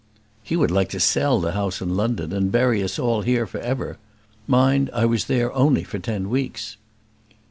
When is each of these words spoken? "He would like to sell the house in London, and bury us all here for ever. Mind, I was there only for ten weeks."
"He 0.41 0.55
would 0.57 0.71
like 0.71 0.89
to 0.89 0.99
sell 0.99 1.39
the 1.39 1.51
house 1.51 1.79
in 1.79 1.95
London, 1.95 2.33
and 2.33 2.51
bury 2.51 2.81
us 2.83 2.97
all 2.97 3.21
here 3.21 3.45
for 3.45 3.59
ever. 3.59 3.99
Mind, 4.47 4.89
I 4.93 5.05
was 5.05 5.25
there 5.25 5.53
only 5.53 5.83
for 5.83 5.99
ten 5.99 6.27
weeks." 6.31 6.75